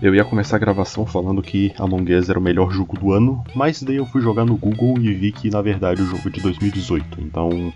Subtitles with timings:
[0.00, 3.42] Eu ia começar a gravação falando que Among Us era o melhor jogo do ano,
[3.52, 6.30] mas daí eu fui jogar no Google e vi que na verdade o jogo é
[6.30, 7.72] de 2018, então.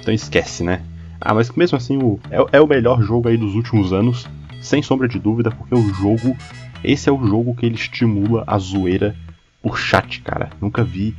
[0.00, 0.82] Então esquece, né?
[1.20, 4.26] Ah, mas mesmo assim o, é, é o melhor jogo aí dos últimos anos,
[4.60, 6.36] sem sombra de dúvida, porque o jogo.
[6.82, 9.14] Esse é o jogo que ele estimula a zoeira
[9.62, 10.50] por chat, cara.
[10.60, 11.14] Nunca vi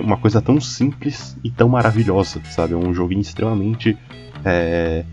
[0.00, 2.74] uma coisa tão simples e tão maravilhosa, sabe?
[2.74, 3.96] É um joguinho extremamente.
[4.44, 5.04] É,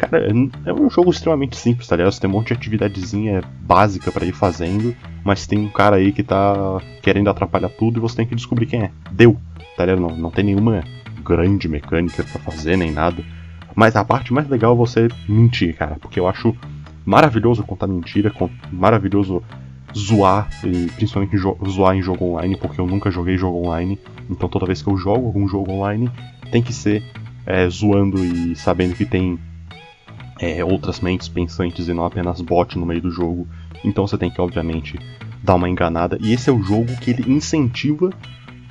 [0.00, 0.26] Cara,
[0.64, 2.10] é um jogo extremamente simples, tá ligado?
[2.10, 6.10] Você tem um monte de atividadezinha básica para ir fazendo, mas tem um cara aí
[6.10, 8.90] que tá querendo atrapalhar tudo e você tem que descobrir quem é.
[9.10, 9.36] Deu,
[9.76, 10.00] tá ligado?
[10.00, 10.82] Não, não tem nenhuma
[11.22, 13.22] grande mecânica para fazer, nem nada.
[13.76, 16.56] Mas a parte mais legal é você mentir, cara, porque eu acho
[17.04, 18.32] maravilhoso contar mentira,
[18.72, 19.42] maravilhoso
[19.94, 23.98] zoar, e principalmente zoar em jogo online, porque eu nunca joguei jogo online,
[24.30, 26.10] então toda vez que eu jogo algum jogo online,
[26.50, 27.02] tem que ser
[27.44, 29.38] é, zoando e sabendo que tem
[30.40, 33.46] é, outras mentes pensantes e não apenas bot no meio do jogo.
[33.84, 34.98] Então você tem que, obviamente,
[35.42, 36.18] dar uma enganada.
[36.20, 38.10] E esse é o jogo que ele incentiva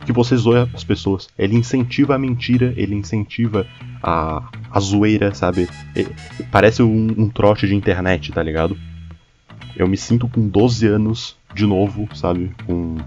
[0.05, 1.27] que você zoe as pessoas.
[1.37, 3.67] Ele incentiva a mentira, ele incentiva
[4.01, 5.69] a, a zoeira, sabe?
[5.95, 6.09] Ele,
[6.51, 8.75] parece um, um trote de internet, tá ligado?
[9.75, 12.51] Eu me sinto com 12 anos de novo, sabe?
[12.65, 12.97] Com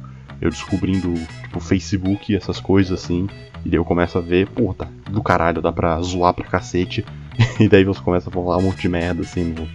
[0.41, 3.29] eu descobrindo, tipo, Facebook essas coisas assim.
[3.65, 7.05] E daí eu começo a ver, pô, tá do caralho, dá pra zoar pra cacete.
[7.61, 9.69] e daí você começa a falar um monte de merda assim no,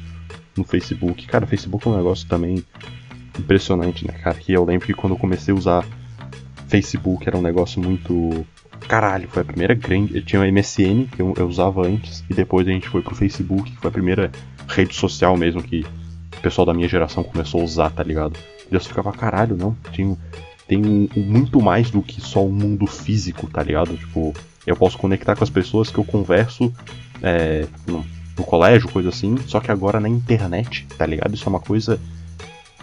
[0.55, 1.25] no Facebook.
[1.27, 2.63] Cara, o Facebook é um negócio também
[3.37, 4.37] impressionante, né, cara?
[4.37, 5.85] Que eu lembro que quando eu comecei a usar
[6.67, 8.45] Facebook era um negócio muito.
[8.87, 10.15] Caralho, foi a primeira grande.
[10.15, 13.15] Eu tinha o MSN, que eu, eu usava antes, e depois a gente foi pro
[13.15, 14.31] Facebook, que foi a primeira
[14.67, 15.85] rede social mesmo que
[16.37, 18.37] o pessoal da minha geração começou a usar, tá ligado?
[18.71, 19.75] E eu ficava, caralho, não.
[19.91, 20.15] Tinha,
[20.67, 23.95] tem um, um, muito mais do que só um mundo físico, tá ligado?
[23.97, 24.33] Tipo,
[24.65, 26.71] eu posso conectar com as pessoas que eu converso
[27.21, 28.05] é, no,
[28.37, 31.33] no, colégio, coisa assim, só que agora na internet, tá ligado?
[31.33, 31.99] Isso é uma coisa.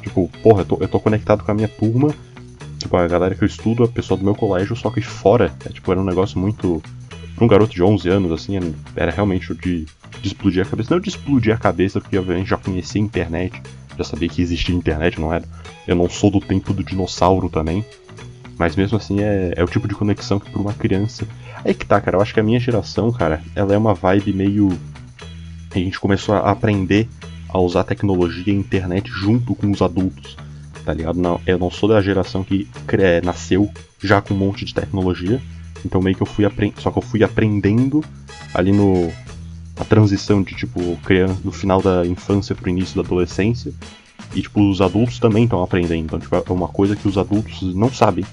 [0.02, 2.14] Tipo, porra, eu tô, eu tô conectado com a minha turma,
[2.78, 5.70] tipo, a galera que eu estudo, a pessoa do meu colégio, só que fora, é,
[5.70, 6.82] tipo, era um negócio muito.
[7.34, 8.56] Pra um garoto de 11 anos, assim,
[8.94, 9.86] era realmente de,
[10.20, 10.94] de explodir a cabeça.
[10.94, 13.60] Não de explodir a cabeça, porque obviamente já conhecia a internet,
[13.98, 15.44] já sabia que existia internet, não era.
[15.86, 17.84] Eu não sou do tempo do dinossauro também.
[18.58, 21.26] Mas mesmo assim é, é o tipo de conexão que para uma criança.
[21.64, 22.16] Aí que tá, cara.
[22.16, 24.68] Eu acho que a minha geração, cara, ela é uma vibe meio.
[25.74, 27.08] A gente começou a aprender
[27.48, 30.36] a usar tecnologia e internet junto com os adultos.
[30.84, 31.18] Tá ligado?
[31.18, 33.70] Não, eu não sou da geração que é, nasceu
[34.00, 35.40] já com um monte de tecnologia.
[35.84, 36.80] Então meio que eu fui aprendendo.
[36.80, 38.04] Só que eu fui aprendendo
[38.52, 39.12] ali no.
[39.76, 43.72] A transição de tipo, criança, do final da infância pro início da adolescência.
[44.34, 46.04] E, tipo, os adultos também estão aprendendo.
[46.04, 48.24] Então, tipo, é uma coisa que os adultos não sabem.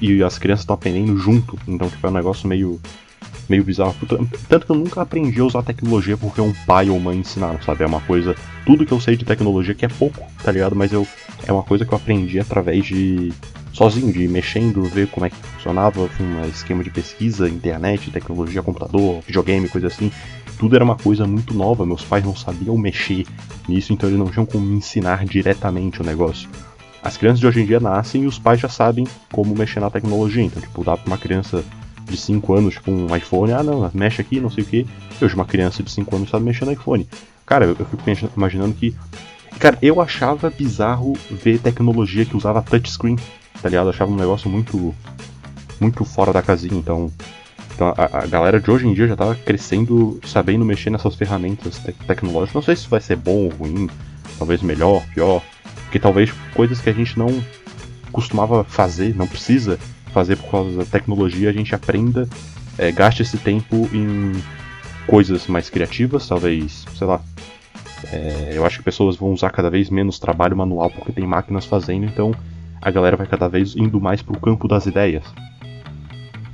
[0.00, 1.58] E as crianças estão aprendendo junto.
[1.66, 2.80] Então, tipo, é um negócio meio,
[3.48, 3.94] meio bizarro.
[4.48, 7.84] Tanto que eu nunca aprendi a usar tecnologia porque um pai ou mãe ensinaram, sabe?
[7.84, 8.34] É uma coisa.
[8.64, 10.74] Tudo que eu sei de tecnologia, que é pouco, tá ligado?
[10.74, 11.06] Mas eu.
[11.46, 13.32] É uma coisa que eu aprendi através de.
[13.72, 19.22] Sozinho, de mexendo, ver como é que funcionava, um esquema de pesquisa, internet, tecnologia, computador,
[19.24, 20.10] videogame, coisa assim
[20.60, 23.26] tudo era uma coisa muito nova, meus pais não sabiam mexer
[23.66, 26.50] nisso, então eles não tinham como me ensinar diretamente o negócio.
[27.02, 29.88] As crianças de hoje em dia nascem e os pais já sabem como mexer na
[29.88, 31.64] tecnologia, então, tipo, dá pra uma criança
[32.04, 34.86] de 5 anos, tipo, um iPhone, ah, não, mexe aqui, não sei o que.
[35.22, 37.08] Hoje uma criança de 5 anos sabe mexer no iPhone.
[37.46, 38.02] Cara, eu, eu fico
[38.36, 38.94] imaginando que.
[39.58, 43.16] Cara, eu achava bizarro ver tecnologia que usava touchscreen,
[43.62, 43.86] tá ligado?
[43.86, 44.94] Eu achava um negócio muito.
[45.80, 47.10] muito fora da casinha, então.
[47.80, 51.78] Então a, a, galera de hoje em dia já tava crescendo, sabendo mexer nessas ferramentas
[51.78, 52.52] te tecnológicas.
[52.52, 53.88] Não sei se vai ser bom ou ruim,
[54.36, 55.42] talvez melhor, pior.
[55.84, 57.42] Porque talvez coisas que a gente não
[58.12, 59.78] costumava fazer, não precisa
[60.12, 62.28] fazer por causa da tecnologia, a gente aprenda,
[62.76, 64.32] é, gaste esse tempo em
[65.06, 67.22] coisas mais criativas, talvez, sei lá.
[68.12, 71.64] É, eu acho que pessoas vão usar cada vez menos trabalho manual porque tem máquinas
[71.64, 72.34] fazendo, então
[72.82, 75.24] a galera vai cada vez indo mais pro campo das ideias.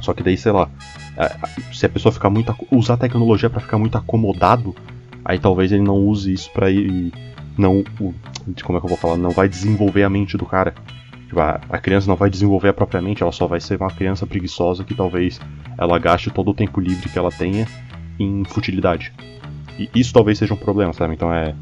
[0.00, 0.70] Só que daí, sei lá,
[1.72, 4.74] se a pessoa ficar muito usar a tecnologia para ficar muito acomodado,
[5.24, 7.12] aí talvez ele não use isso para ir
[7.56, 7.82] não
[8.62, 10.74] como é que eu vou falar, não vai desenvolver a mente do cara.
[11.26, 14.84] Tipo, a, a criança não vai desenvolver propriamente, ela só vai ser uma criança preguiçosa
[14.84, 15.40] que talvez
[15.76, 17.66] ela gaste todo o tempo livre que ela tenha
[18.18, 19.12] em futilidade.
[19.78, 21.14] E isso talvez seja um problema, sabe?
[21.14, 21.54] Então é,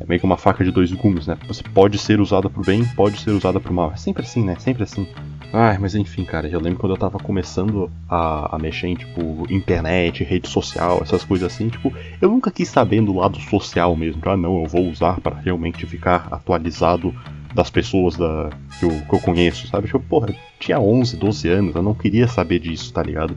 [0.00, 1.36] é meio que uma faca de dois gumes, né?
[1.46, 3.92] Você pode ser usada pro bem, pode ser usada pro mal.
[3.92, 4.56] É sempre assim, né?
[4.58, 5.06] Sempre assim.
[5.52, 9.46] Ai, mas enfim, cara, eu lembro quando eu tava começando a, a mexer em, tipo,
[9.50, 14.20] internet, rede social, essas coisas assim, tipo, eu nunca quis saber do lado social mesmo.
[14.26, 17.14] Ah, não, eu vou usar para realmente ficar atualizado
[17.54, 19.86] das pessoas da, que, eu, que eu conheço, sabe?
[19.86, 23.36] Tipo, porra, eu tinha 11, 12 anos, eu não queria saber disso, tá ligado?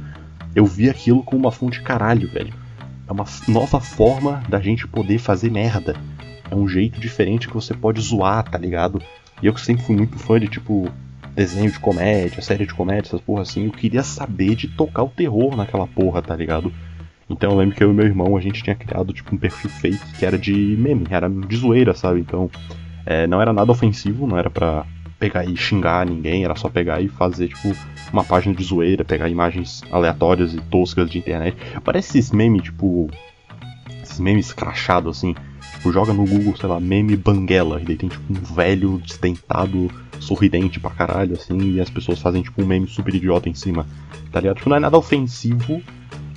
[0.53, 2.53] Eu vi aquilo como uma fonte caralho, velho.
[3.07, 5.95] É uma nova forma da gente poder fazer merda
[6.51, 9.01] é um jeito diferente que você pode zoar, tá ligado?
[9.41, 10.91] E eu que sempre fui muito fã de, tipo,
[11.39, 15.09] desenho de comédia, série de comédia, essas porra assim, eu queria saber de tocar o
[15.09, 16.69] terror naquela porra, tá ligado?
[17.29, 19.69] Então eu lembro que eu e meu irmão, a gente tinha criado, tipo, um perfil
[19.69, 22.19] fake que era de meme, era de zoeira, sabe?
[22.19, 22.51] Então,
[23.05, 24.85] é, não era nada ofensivo, não era pra
[25.17, 27.73] pegar e xingar ninguém, era só pegar e fazer, tipo,
[28.11, 31.55] uma página de zoeira, pegar imagens aleatórias e toscas de internet.
[31.85, 33.09] Parece esses memes, tipo.
[34.03, 35.35] Esses memes crachados assim.
[35.79, 37.81] Tipo, joga no Google, sei lá, meme banguela.
[37.81, 39.89] E daí tem tipo um velho destentado,
[40.19, 43.87] sorridente pra caralho, assim, e as pessoas fazem tipo um meme super idiota em cima.
[44.29, 44.57] Tá ligado?
[44.57, 45.81] Tipo, não é nada ofensivo.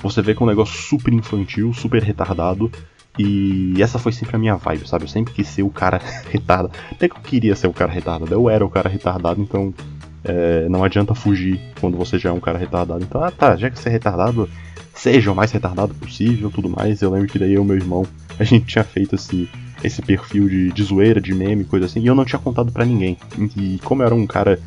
[0.01, 2.71] Você vê que é um negócio super infantil, super retardado.
[3.19, 5.05] E essa foi sempre a minha vibe, sabe?
[5.05, 6.01] Eu sempre quis ser o cara
[6.31, 6.71] retardado.
[6.93, 8.33] Até que eu queria ser o cara retardado.
[8.33, 9.75] Eu era o cara retardado, então
[10.23, 13.03] é, não adianta fugir quando você já é um cara retardado.
[13.03, 14.49] Então, ah tá, já que você é retardado,
[14.95, 17.01] seja o mais retardado possível tudo mais.
[17.03, 18.07] Eu lembro que daí eu e meu irmão,
[18.39, 19.49] a gente tinha feito esse,
[19.83, 22.85] esse perfil de, de zoeira, de meme, coisa assim, e eu não tinha contado para
[22.85, 23.17] ninguém.
[23.57, 24.59] E como eu era um cara.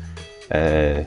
[0.48, 1.06] É,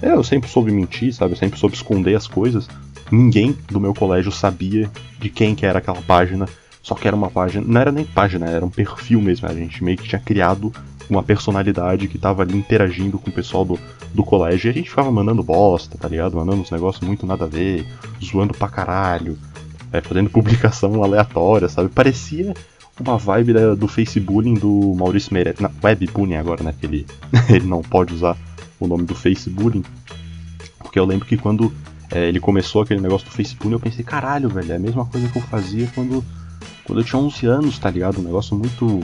[0.00, 1.32] eu sempre soube mentir, sabe?
[1.32, 2.68] Eu sempre soube esconder as coisas.
[3.10, 6.48] Ninguém do meu colégio sabia de quem que era aquela página.
[6.82, 7.64] Só que era uma página.
[7.66, 9.48] Não era nem página, era um perfil mesmo.
[9.48, 10.72] A gente meio que tinha criado
[11.08, 13.78] uma personalidade que tava ali interagindo com o pessoal do,
[14.14, 14.68] do colégio.
[14.68, 16.36] E a gente ficava mandando bosta, tá ligado?
[16.36, 17.86] Mandando uns negócios muito nada a ver,
[18.22, 19.38] zoando pra caralho,
[19.92, 21.88] é, fazendo publicação aleatória, sabe?
[21.88, 22.54] Parecia
[23.00, 25.60] uma vibe da, do Facebook do Maurício Meirelles.
[25.60, 26.74] Na, webbullying agora, né?
[26.78, 27.06] Que ele,
[27.48, 28.36] ele não pode usar
[28.78, 29.82] o nome do Facebook.
[30.78, 31.72] Porque eu lembro que quando
[32.10, 35.28] é, ele começou aquele negócio do Facebook, eu pensei, caralho, velho, é a mesma coisa
[35.28, 36.22] que eu fazia quando,
[36.84, 38.20] quando eu tinha 11 anos, tá ligado?
[38.20, 39.00] Um negócio muito.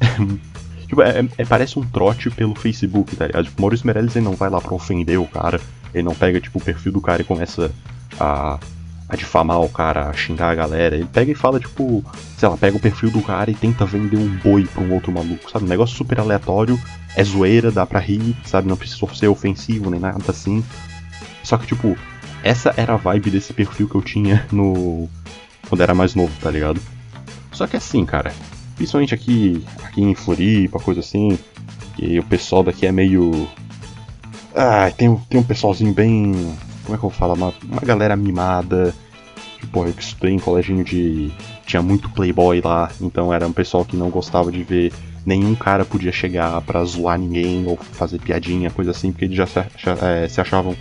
[0.92, 3.46] Tipo, é, é, parece um trote pelo Facebook, tá ligado?
[3.46, 5.58] Tipo, Maurício Meirelles ele não vai lá pra ofender o cara,
[5.94, 7.70] ele não pega, tipo, o perfil do cara e começa
[8.20, 8.58] a,
[9.08, 10.94] a difamar o cara, a xingar a galera.
[10.94, 12.04] Ele pega e fala, tipo,
[12.36, 15.10] sei lá, pega o perfil do cara e tenta vender um boi pra um outro
[15.10, 15.64] maluco, sabe?
[15.64, 16.78] Um negócio super aleatório,
[17.16, 18.68] é zoeira, dá pra rir, sabe?
[18.68, 20.62] Não precisa ser ofensivo nem nada assim.
[21.42, 21.96] Só que, tipo,
[22.42, 25.08] essa era a vibe desse perfil que eu tinha no.
[25.70, 26.78] quando era mais novo, tá ligado?
[27.50, 28.30] Só que assim, cara,
[28.82, 31.38] Principalmente aqui, aqui em Floripa, coisa assim.
[31.96, 33.48] E o pessoal daqui é meio.
[34.56, 36.32] Ah, tem, tem um pessoalzinho bem.
[36.82, 37.34] Como é que eu vou falar?
[37.34, 38.92] Uma, uma galera mimada.
[39.60, 41.30] Tipo, eu estudei em colégio de.
[41.64, 44.92] Tinha muito playboy lá, então era um pessoal que não gostava de ver
[45.24, 49.46] nenhum cara podia chegar pra zoar ninguém ou fazer piadinha, coisa assim, porque eles já
[49.46, 50.74] se, é, se achavam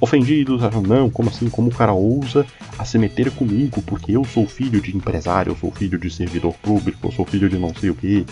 [0.00, 2.46] ofendidos, acham, não, como assim, como o cara ousa
[2.78, 6.54] a se meter comigo, porque eu sou filho de empresário, eu sou filho de servidor
[6.54, 8.26] público, eu sou filho de não sei o que,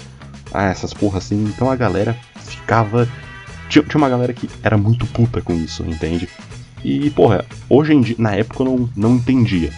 [0.53, 3.09] ah, essas porra assim, então a galera ficava,
[3.69, 6.29] tinha, tinha uma galera que era muito puta com isso, entende?
[6.85, 9.73] E, porra, hoje em dia, na época eu não, não entendia,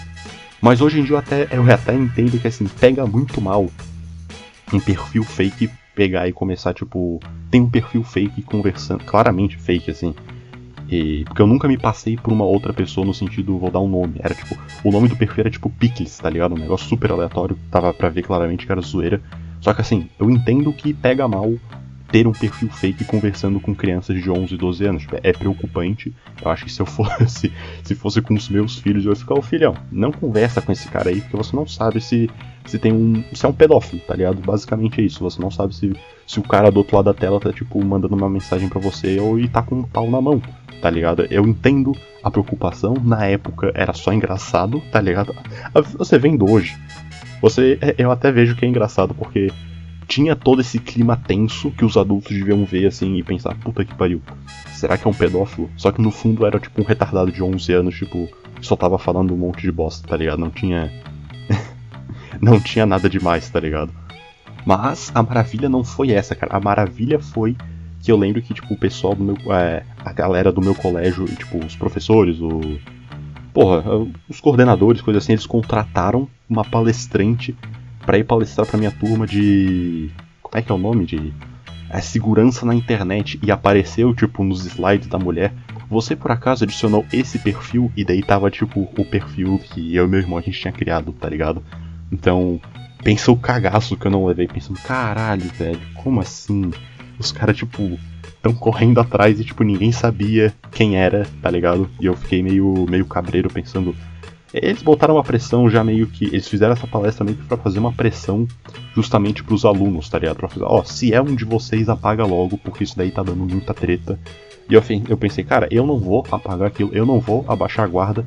[0.61, 3.71] mas hoje em dia eu até, eu até entendo que, assim, pega muito mal
[4.73, 10.15] um perfil fake pegar e começar, tipo, tem um perfil fake conversando, claramente fake, assim,
[10.89, 13.89] e, porque eu nunca me passei por uma outra pessoa no sentido, vou dar um
[13.89, 14.17] nome.
[14.21, 16.55] Era tipo, o nome do perfil era tipo Pickles, tá ligado?
[16.55, 19.21] Um negócio super aleatório, tava pra ver claramente que era zoeira.
[19.61, 21.53] Só que assim, eu entendo que pega mal
[22.11, 25.03] ter um perfil fake conversando com crianças de 11, 12 anos.
[25.03, 26.15] Tipo, é preocupante.
[26.43, 27.53] Eu acho que se eu fosse,
[27.83, 30.89] se fosse com os meus filhos, eu ia ficar, ô filhão, não conversa com esse
[30.89, 32.31] cara aí, porque você não sabe se,
[32.65, 33.25] se tem um.
[33.33, 34.41] se é um pedófilo, tá ligado?
[34.41, 35.19] Basicamente é isso.
[35.25, 35.93] Você não sabe se,
[36.27, 39.19] se o cara do outro lado da tela tá, tipo, mandando uma mensagem para você
[39.19, 40.41] ou e tá com um pau na mão
[40.81, 41.27] tá ligado?
[41.31, 41.93] Eu entendo
[42.23, 45.35] a preocupação, na época era só engraçado, tá ligado?
[45.99, 46.77] Você vendo hoje,
[47.41, 49.51] você é, eu até vejo que é engraçado porque
[50.07, 53.95] tinha todo esse clima tenso que os adultos deviam ver assim e pensar, puta que
[53.95, 54.23] pariu.
[54.75, 55.69] Será que é um pedófilo?
[55.77, 58.29] Só que no fundo era tipo um retardado de 11 anos, tipo,
[58.61, 60.39] só tava falando um monte de bosta, tá ligado?
[60.39, 60.93] Não tinha
[62.41, 63.93] não tinha nada demais, tá ligado?
[64.65, 66.57] Mas a maravilha não foi essa, cara.
[66.57, 67.57] A maravilha foi
[68.03, 69.37] que eu lembro que, tipo, o pessoal do meu.
[69.53, 72.79] É, a galera do meu colégio, tipo, os professores, o.
[73.53, 73.83] Porra,
[74.29, 77.57] os coordenadores, coisa assim, eles contrataram uma palestrante
[78.05, 80.09] para ir palestrar pra minha turma de.
[80.41, 81.07] Como é que é o nome?
[81.07, 81.35] De.
[81.91, 83.41] É, segurança na internet.
[83.43, 85.53] E apareceu, tipo, nos slides da mulher.
[85.91, 87.91] Você por acaso adicionou esse perfil?
[87.97, 91.13] E daí tava, tipo, o perfil que eu e meu irmão a gente tinha criado,
[91.13, 91.65] tá ligado?
[92.13, 92.61] Então,
[93.03, 96.71] pensou o cagaço que eu não levei, pensando, caralho, velho, como assim?
[97.19, 97.99] os caras, tipo,
[98.47, 101.91] tão correndo atrás e, tipo, ninguém sabia quem era, tá ligado?
[102.01, 103.95] E eu fiquei meio, meio cabreiro pensando.
[104.55, 106.27] Eles botaram uma pressão já meio que.
[106.27, 108.47] Eles fizeram essa palestra meio que pra fazer uma pressão
[108.95, 110.37] justamente pros alunos, tá ligado?
[110.37, 113.23] Pra fazer, ó, oh, se é um de vocês, apaga logo, porque isso daí tá
[113.23, 114.19] dando muita treta.
[114.71, 117.89] E eu, eu pensei, cara, eu não vou apagar aquilo, eu não vou abaixar a
[117.89, 118.25] guarda,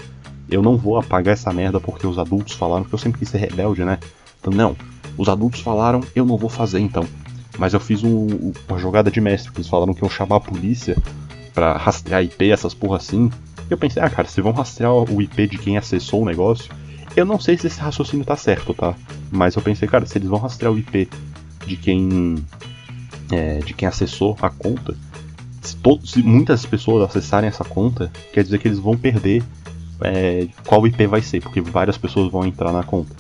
[0.50, 3.38] eu não vou apagar essa merda porque os adultos falaram, que eu sempre quis ser
[3.38, 4.00] rebelde, né?
[4.40, 4.76] Então, não,
[5.18, 7.06] os adultos falaram, eu não vou fazer então.
[7.60, 10.96] Mas eu fiz um, uma jogada de mestre, eles falaram que iam chamar a polícia
[11.54, 13.30] pra rastrear IP, essas porra assim.
[13.70, 16.72] Eu pensei, ah, cara, se vão rastrear o IP de quem acessou o negócio,
[17.18, 18.96] eu não sei se esse raciocínio tá certo, tá?
[19.30, 21.10] Mas eu pensei, cara, se eles vão rastrear o IP
[21.68, 22.36] de quem.
[23.32, 24.98] É, de quem acessou a conta,
[25.62, 29.44] se, todos, se muitas pessoas acessarem essa conta, quer dizer que eles vão perder
[30.02, 33.16] é, qual IP vai ser, porque várias pessoas vão entrar na conta.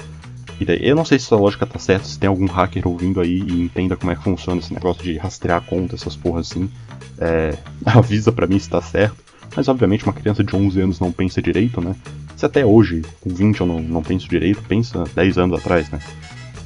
[0.60, 3.22] E daí, eu não sei se essa lógica tá certa, se tem algum hacker ouvindo
[3.22, 6.51] aí e entenda como é que funciona esse negócio de rastrear a conta, essas porras
[6.51, 6.70] assim.
[7.18, 9.30] É, avisa para mim se tá certo.
[9.56, 11.96] Mas obviamente uma criança de 11 anos não pensa direito, né?
[12.36, 16.00] Se até hoje, com 20 eu não, não penso direito, pensa 10 anos atrás, né?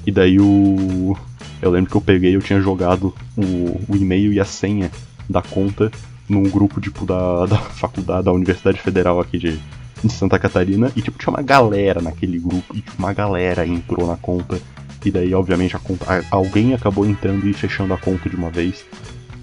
[0.06, 1.16] E daí o.
[1.62, 4.92] Eu lembro que eu peguei, eu tinha jogado o, o e-mail e a senha
[5.30, 5.90] da conta
[6.28, 9.60] num grupo, tipo, da, da faculdade, da Universidade Federal aqui de,
[10.08, 10.92] de Santa Catarina.
[10.96, 12.76] E, tipo, tinha uma galera naquele grupo.
[12.76, 14.60] E, tipo, uma galera entrou na conta.
[15.04, 18.86] E daí, obviamente, a conta, alguém acabou entrando e fechando a conta de uma vez.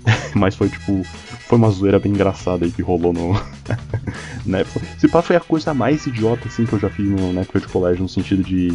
[0.34, 1.04] Mas foi, tipo,
[1.46, 3.34] foi uma zoeira bem engraçada aí que rolou no.
[4.46, 4.64] né?
[4.98, 7.60] Se pá, foi a coisa mais idiota, assim, que eu já fiz no, na época
[7.60, 8.72] de colégio, no sentido de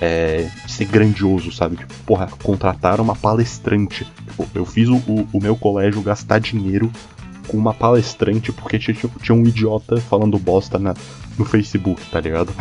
[0.00, 1.76] é, ser grandioso, sabe?
[1.76, 4.04] Tipo, porra, contrataram uma palestrante.
[4.04, 4.96] Tipo, eu fiz o,
[5.32, 6.90] o, meu colégio gastar dinheiro
[7.48, 10.94] com uma palestrante porque tinha, tinha um idiota falando bosta na,
[11.36, 12.52] no Facebook, tá ligado?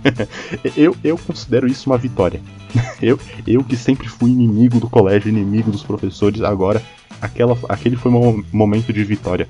[0.76, 2.40] eu, eu considero isso uma vitória.
[3.00, 6.82] Eu, eu que sempre fui inimigo do colégio, inimigo dos professores, agora
[7.20, 9.48] aquela, aquele foi um momento de vitória.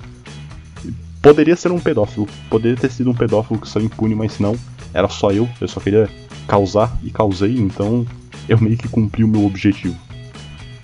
[1.21, 4.55] Poderia ser um pedófilo, poderia ter sido um pedófilo que saiu impune, mas não,
[4.93, 6.09] era só eu, eu só queria
[6.47, 8.05] causar e causei, então
[8.47, 9.97] eu meio que cumpri o meu objetivo.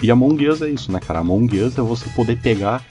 [0.02, 1.20] E Among Us é isso, né, cara?
[1.20, 2.84] Among Us é você poder pegar,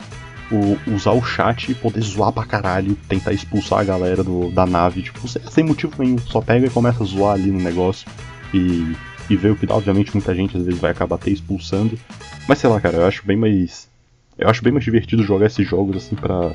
[0.53, 4.67] o, usar o chat e poder zoar pra caralho, tentar expulsar a galera do, da
[4.67, 8.07] nave, tipo, sem motivo nenhum, só pega e começa a zoar ali no negócio
[8.53, 8.95] e,
[9.31, 9.75] e vê o que dá.
[9.75, 11.99] Obviamente muita gente às vezes vai acabar até expulsando,
[12.47, 13.91] mas sei lá, cara, eu acho bem mais.
[14.39, 16.53] Eu acho bem mais divertido jogar esses jogos assim pra,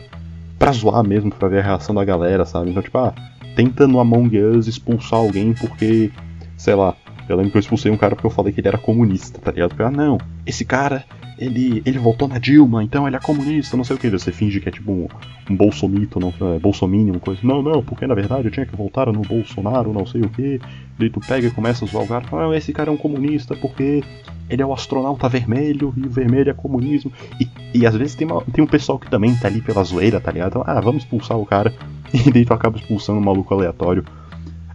[0.59, 2.69] pra zoar mesmo, pra ver a reação da galera, sabe?
[2.69, 3.13] Então, tipo, ah,
[3.55, 6.11] tenta no Among Us expulsar alguém porque,
[6.57, 6.95] sei lá,
[7.29, 9.51] eu lembro que eu expulsei um cara porque eu falei que ele era comunista, tá
[9.51, 9.69] ligado?
[9.69, 11.03] Porque, ah, não, esse cara,
[11.37, 14.09] ele, ele votou na Dilma, então ele é comunista, não sei o que.
[14.09, 15.07] Você finge que é tipo um,
[15.49, 17.41] um bolsomito, não, é, coisa.
[17.43, 20.59] Não, não, porque na verdade eu tinha que votar no Bolsonaro, não sei o que.
[20.97, 23.55] Daí tu pega e começa a zoar o cara, não, esse cara é um comunista
[23.55, 24.03] porque
[24.49, 27.11] ele é o astronauta vermelho e o vermelho é comunismo.
[27.39, 27.47] E,
[27.79, 30.31] e às vezes tem, uma, tem um pessoal que também tá ali pela zoeira, tá
[30.31, 30.63] ligado?
[30.65, 31.73] Ah, vamos expulsar o cara.
[32.13, 34.05] E daí tu acaba expulsando um maluco aleatório.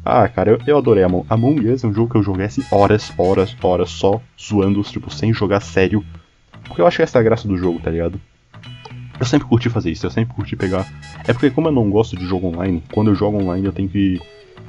[0.04, 1.82] Ah, cara, eu, eu adorei Among, Among Us.
[1.82, 6.04] É um jogo que eu jogasse horas, horas, horas só zoando, tipo, sem jogar sério.
[6.64, 8.20] Porque eu acho que essa é a graça do jogo, tá ligado?
[9.18, 10.86] Eu sempre curti fazer isso, eu sempre curti pegar.
[11.26, 13.88] É porque como eu não gosto de jogo online, quando eu jogo online eu tenho
[13.88, 14.20] que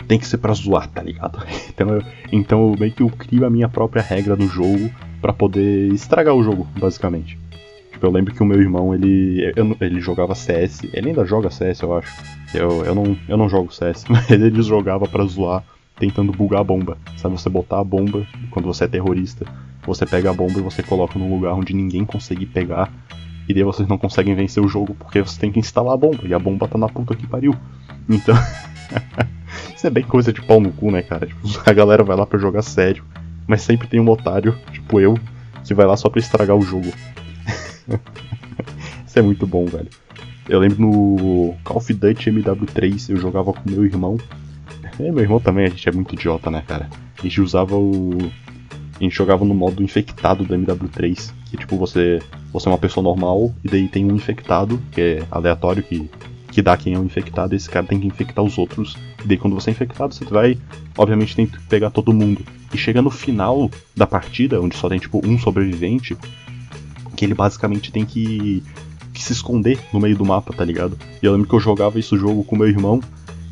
[0.08, 1.40] tem que ser pra zoar, tá ligado?
[1.74, 5.34] Então eu, então eu meio que eu crio a minha própria regra do jogo para
[5.34, 7.36] poder estragar o jogo, basicamente.
[7.92, 11.50] Tipo, eu lembro que o meu irmão, ele, eu, ele jogava CS, ele ainda joga
[11.50, 12.14] CS, eu acho.
[12.54, 15.64] Eu, eu, não, eu não jogo CS, mas ele jogava para zoar,
[15.98, 16.98] tentando bugar a bomba.
[17.18, 19.48] Sabe, você botar a bomba, quando você é terrorista,
[19.86, 22.92] você pega a bomba e você coloca num lugar onde ninguém consegue pegar,
[23.48, 26.24] e daí vocês não conseguem vencer o jogo porque você tem que instalar a bomba,
[26.26, 27.56] e a bomba tá na puta que pariu.
[28.10, 28.36] Então...
[29.76, 31.28] Isso é bem coisa de pau no cu, né, cara?
[31.28, 33.04] Tipo, a galera vai lá pra jogar sério,
[33.46, 35.18] mas sempre tem um otário, tipo eu,
[35.64, 36.92] que vai lá só pra estragar o jogo.
[39.06, 39.90] Isso é muito bom, velho.
[40.48, 44.18] Eu lembro no Call of Duty MW3, eu jogava com meu irmão.
[45.00, 46.90] Meu irmão também, a gente é muito idiota, né, cara?
[47.18, 48.18] A gente usava o.
[49.00, 52.22] A gente jogava no modo infectado do MW3, que tipo, você,
[52.52, 56.10] você é uma pessoa normal e daí tem um infectado, que é aleatório, que
[56.54, 58.96] que dá quem é o infectado, esse cara tem que infectar os outros.
[59.26, 60.56] E daí quando você é infectado, você vai,
[60.96, 62.46] obviamente, tem que pegar todo mundo.
[62.72, 66.16] E chega no final da partida, onde só tem tipo um sobrevivente,
[67.16, 68.64] que ele basicamente tem que,
[69.12, 70.96] que se esconder no meio do mapa, tá ligado?
[71.24, 73.02] E eu lembro que eu jogava esse jogo com meu irmão,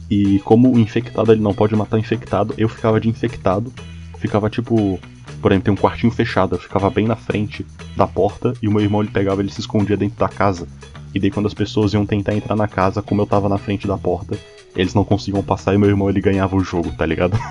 [0.08, 3.74] e como o infectado ele não pode matar o infectado, eu ficava de infectado,
[4.20, 5.00] ficava tipo,
[5.42, 8.72] por exemplo, tem um quartinho fechado, eu ficava bem na frente da porta e o
[8.72, 10.68] meu irmão ele pegava, ele se escondia dentro da casa.
[11.14, 13.88] E daí quando as pessoas iam tentar entrar na casa, como eu tava na frente
[13.88, 14.38] da porta,
[14.76, 17.38] eles não conseguiam passar e meu irmão ele ganhava o jogo, tá ligado?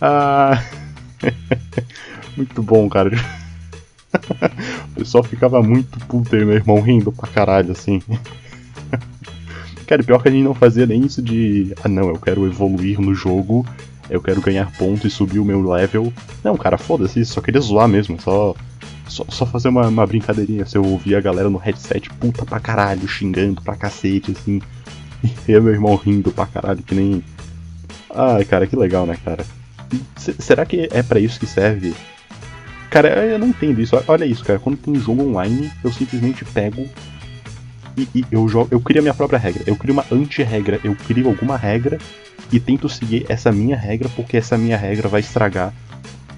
[0.00, 0.62] ah...
[2.36, 3.10] muito bom, cara.
[4.92, 8.00] o pessoal ficava muito puto e meu irmão rindo pra caralho, assim.
[9.86, 11.72] Cara, pior que a gente não fazia nem isso de.
[11.82, 13.64] Ah, não, eu quero evoluir no jogo,
[14.08, 16.12] eu quero ganhar pontos e subir o meu level.
[16.42, 18.54] Não, cara, foda-se, só queria zoar mesmo, só
[19.08, 20.66] só, só fazer uma, uma brincadeirinha.
[20.66, 24.60] Se eu ouvir a galera no headset puta pra caralho, xingando pra cacete, assim.
[25.48, 27.24] E meu irmão rindo pra caralho, que nem.
[28.14, 29.44] Ai, cara, que legal, né, cara?
[30.18, 31.94] será que é para isso que serve?
[32.90, 33.96] Cara, eu não entendo isso.
[34.06, 34.58] Olha isso, cara.
[34.58, 36.86] Quando tem jogo online, eu simplesmente pego
[37.96, 39.62] e, e eu jogo, eu crio a minha própria regra.
[39.66, 40.80] Eu crio uma anti-regra.
[40.84, 41.98] Eu crio alguma regra
[42.52, 45.72] e tento seguir essa minha regra porque essa minha regra vai estragar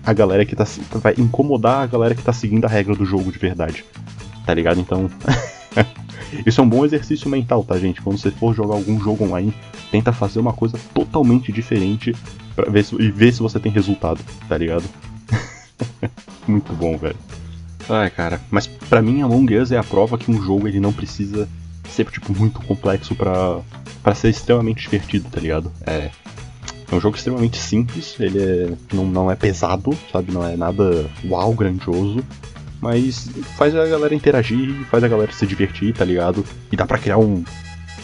[0.04, 0.64] a galera que tá.
[0.92, 3.84] Vai incomodar a galera que tá seguindo a regra do jogo de verdade.
[4.46, 4.80] Tá ligado?
[4.80, 5.10] Então.
[6.44, 8.02] Isso é um bom exercício mental, tá, gente?
[8.02, 9.52] Quando você for jogar algum jogo online,
[9.90, 12.14] tenta fazer uma coisa totalmente diferente
[12.70, 14.84] ver se, e ver se você tem resultado, tá ligado?
[16.46, 17.16] Muito bom, velho.
[17.88, 18.40] Ai, cara.
[18.50, 21.48] Mas para mim, Among Us é a prova que um jogo ele não precisa
[21.88, 23.60] ser, tipo, muito complexo para
[24.02, 25.72] para ser extremamente divertido, tá ligado?
[25.86, 26.10] É.
[26.90, 30.32] É um jogo extremamente simples, ele é, não, não é pesado, sabe?
[30.32, 32.24] Não é nada uau, grandioso.
[32.80, 36.44] Mas faz a galera interagir, faz a galera se divertir, tá ligado?
[36.72, 37.44] E dá pra criar um.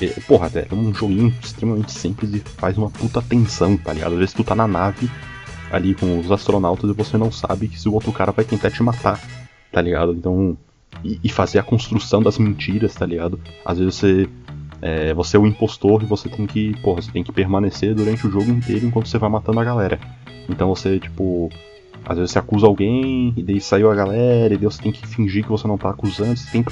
[0.03, 4.13] É, porra, é um joguinho extremamente simples e faz uma puta tensão, tá ligado?
[4.13, 5.09] Às vezes tu tá na nave
[5.71, 8.71] ali com os astronautas e você não sabe que se o outro cara vai tentar
[8.71, 9.19] te matar,
[9.75, 10.13] tá ligado?
[10.13, 10.57] Então.
[11.03, 13.39] E, e fazer a construção das mentiras, tá ligado?
[13.65, 14.29] Às vezes você.
[14.81, 16.79] É, você é o impostor e você tem que.
[16.81, 19.99] Porra, você tem que permanecer durante o jogo inteiro enquanto você vai matando a galera.
[20.49, 21.51] Então você, tipo.
[22.07, 25.07] Às vezes você acusa alguém, e daí saiu a galera, e daí você tem que
[25.07, 26.37] fingir que você não tá acusando.
[26.37, 26.71] Você tem que,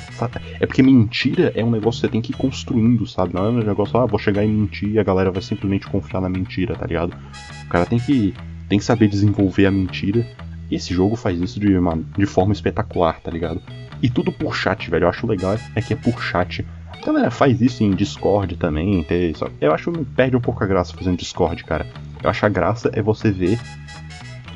[0.61, 3.33] é porque mentira é um negócio que você tem que ir construindo, sabe?
[3.33, 6.21] Não é um negócio, ah, vou chegar e mentir e a galera vai simplesmente confiar
[6.21, 7.17] na mentira, tá ligado?
[7.65, 8.35] O cara tem que
[8.69, 10.27] tem que saber desenvolver a mentira.
[10.75, 13.61] Esse jogo faz isso de, uma, de forma espetacular, tá ligado?
[14.03, 15.05] E tudo por chat, velho.
[15.05, 16.67] Eu acho legal é que é por chat.
[16.91, 19.03] A galera faz isso em Discord também.
[19.05, 21.87] Ter, só, eu acho que perde um pouco a graça fazendo Discord, cara.
[22.23, 23.61] Eu acho a graça é você ver.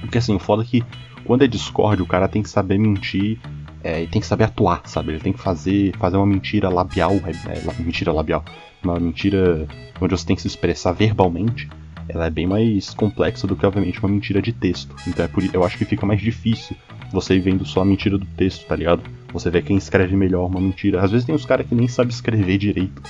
[0.01, 0.85] Porque assim, o foda é que
[1.25, 3.39] quando é Discord, o cara tem que saber mentir
[3.85, 5.13] é, e tem que saber atuar, sabe?
[5.13, 7.13] Ele tem que fazer, fazer uma mentira labial.
[7.13, 8.45] É, é, mentira labial.
[8.83, 9.67] Uma mentira
[10.01, 11.69] onde você tem que se expressar verbalmente
[12.09, 14.95] ela é bem mais complexa do que, obviamente, uma mentira de texto.
[15.07, 16.77] Então é por, eu acho que fica mais difícil
[17.13, 19.03] você vendo só a mentira do texto, tá ligado?
[19.33, 21.03] Você vê quem escreve melhor uma mentira.
[21.03, 23.03] Às vezes tem uns caras que nem sabem escrever direito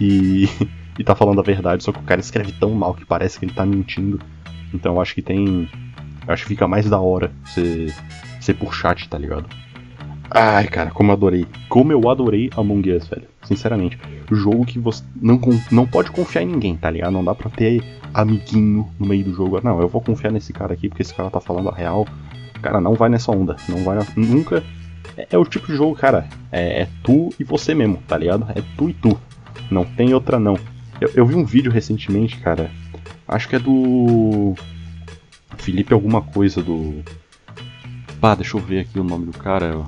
[0.00, 0.48] e,
[0.98, 3.44] e tá falando a verdade, só que o cara escreve tão mal que parece que
[3.44, 4.20] ele tá mentindo.
[4.72, 5.68] Então eu acho que tem.
[6.26, 7.94] Eu acho que fica mais da hora ser,
[8.40, 9.48] ser por chat, tá ligado?
[10.38, 11.46] Ai, cara, como eu adorei.
[11.66, 13.26] Como eu adorei Among Us, velho.
[13.42, 13.98] Sinceramente.
[14.30, 15.40] Jogo que você não,
[15.72, 17.10] não pode confiar em ninguém, tá ligado?
[17.12, 19.58] Não dá pra ter amiguinho no meio do jogo.
[19.64, 22.06] Não, eu vou confiar nesse cara aqui porque esse cara tá falando a real.
[22.60, 23.56] Cara, não vai nessa onda.
[23.66, 23.96] Não vai.
[24.14, 24.62] Nunca.
[25.16, 26.28] É, é o tipo de jogo, cara.
[26.52, 28.46] É, é, tu e você mesmo, tá ligado?
[28.54, 29.18] É tu e tu.
[29.70, 30.58] Não tem outra não.
[31.00, 32.70] Eu, eu vi um vídeo recentemente, cara.
[33.26, 34.54] Acho que é do.
[35.56, 37.02] Felipe alguma coisa do.
[38.20, 39.84] Pá, deixa eu ver aqui o nome do cara.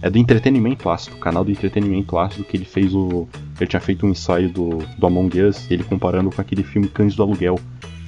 [0.00, 3.28] É do Entretenimento Ácido, canal do Entretenimento Ácido que ele fez o.
[3.58, 7.16] Ele tinha feito um ensaio do, do Among Us, ele comparando com aquele filme Cães
[7.16, 7.58] do Aluguel,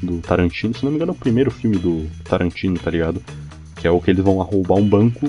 [0.03, 0.75] do Tarantino.
[0.75, 3.23] Se não me engano, é o primeiro filme do Tarantino, tá ligado?
[3.77, 5.29] Que é o que eles vão roubar um banco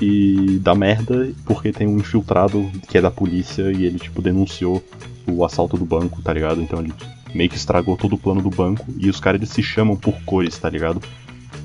[0.00, 4.82] e dá merda porque tem um infiltrado que é da polícia e ele, tipo, denunciou
[5.26, 6.60] o assalto do banco, tá ligado?
[6.60, 6.92] Então ele
[7.34, 10.14] meio que estragou todo o plano do banco e os caras eles se chamam por
[10.22, 11.00] cores, tá ligado?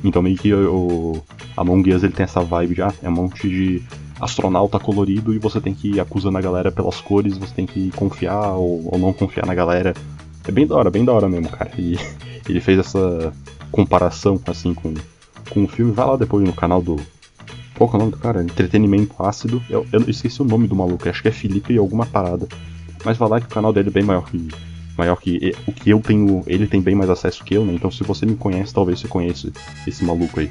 [0.08, 1.22] Então meio que o,
[1.58, 3.84] Among Us ele tem essa vibe ah, é um monte de
[4.20, 7.92] astronauta colorido e você tem que ir acusando a galera pelas cores, você tem que
[7.92, 9.94] confiar ou, ou não confiar na galera.
[10.48, 11.72] É bem da hora, bem da hora mesmo, cara.
[11.78, 11.98] E
[12.48, 13.34] ele fez essa
[13.72, 14.94] comparação assim com,
[15.50, 15.92] com o filme.
[15.92, 16.98] Vai lá depois no canal do.
[17.76, 18.42] Qual é o nome do cara?
[18.44, 19.62] Entretenimento Ácido.
[19.70, 22.48] Eu, eu esqueci o nome do maluco, acho que é Felipe e alguma parada.
[23.04, 24.48] Mas vai lá que o canal dele é bem maior que,
[24.98, 27.74] maior que o que eu tenho, ele tem bem mais acesso que eu, né?
[27.74, 29.52] Então se você me conhece, talvez você conheça
[29.86, 30.50] esse maluco aí.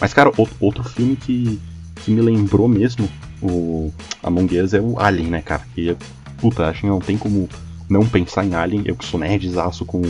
[0.00, 1.58] Mas cara, outro, outro filme que
[1.96, 3.08] que me lembrou mesmo
[3.42, 5.66] o Among Us é o Alien, né, cara?
[5.74, 5.96] Que,
[6.38, 7.48] puta, acho que não tem como
[7.88, 8.82] não pensar em Alien.
[8.84, 10.02] Eu que sou nerdzaço com,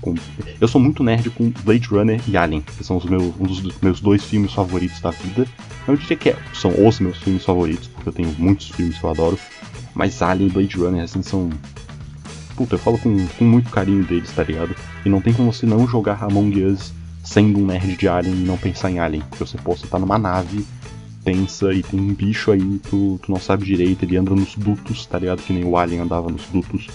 [0.00, 0.14] com.
[0.60, 3.80] Eu sou muito nerd com Blade Runner e Alien, que são os meus, um dos
[3.80, 5.46] meus dois filmes favoritos da vida.
[5.86, 9.04] Eu diria que é, são os meus filmes favoritos, porque eu tenho muitos filmes que
[9.04, 9.38] eu adoro.
[9.94, 11.50] Mas Alien e Blade Runner, assim, são.
[12.58, 14.74] Puta, eu falo com, com muito carinho deles, tá ligado?
[15.06, 16.92] E não tem como você não jogar Among Us
[17.22, 19.22] sendo um nerd de Alien e não pensar em Alien.
[19.30, 20.66] Porque você, pode estar tá numa nave
[21.22, 25.06] tensa e tem um bicho aí, tu, tu não sabe direito, ele anda nos dutos,
[25.06, 25.40] tá ligado?
[25.40, 26.88] Que nem o Alien andava nos dutos.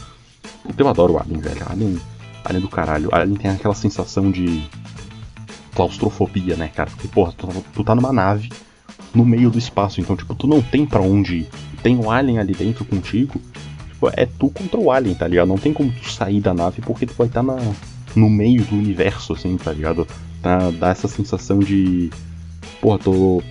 [0.78, 1.66] Eu adoro o Alien, velho.
[1.70, 1.98] Alien,
[2.44, 3.08] Alien do caralho.
[3.14, 4.68] Alien tem aquela sensação de
[5.74, 6.90] claustrofobia, né, cara?
[6.90, 8.50] Porque, porra, tu, tu tá numa nave
[9.16, 11.48] no meio do espaço, então, tipo, tu não tem para onde ir.
[11.82, 13.40] Tem um Alien ali dentro contigo,
[14.04, 15.48] tipo, é tu contra o Alien, tá ligado?
[15.48, 17.60] Não tem como tu sair da nave porque tu vai estar tá na,
[18.16, 20.08] no meio do universo, assim, tá ligado?
[20.42, 22.10] Tá, dá essa sensação de.
[22.82, 23.42] Porra, tô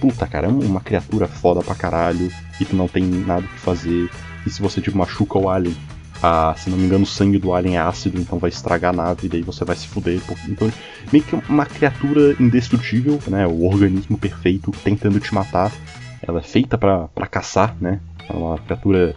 [0.00, 4.08] puta, cara, é uma criatura foda pra caralho e tu não tem nada que fazer.
[4.46, 5.76] E se você, tipo, machuca o alien,
[6.22, 8.96] a, se não me engano, o sangue do alien é ácido, então vai estragar a
[8.96, 10.18] nave, e daí você vai se fuder.
[10.48, 10.72] Então,
[11.12, 13.46] meio que uma criatura indestrutível, né?
[13.46, 15.70] O organismo perfeito tentando te matar.
[16.26, 18.00] Ela é feita para caçar, né?
[18.26, 19.14] É uma criatura.